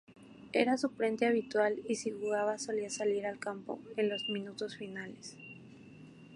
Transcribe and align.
Era 0.51 0.77
suplente 0.79 1.27
habitual 1.27 1.79
y 1.87 1.93
si 1.93 2.09
jugaba 2.09 2.57
solía 2.57 2.89
salir 2.89 3.27
al 3.27 3.37
campo 3.37 3.79
en 3.97 4.09
los 4.09 4.27
minutos 4.29 4.75
finales. 4.75 5.37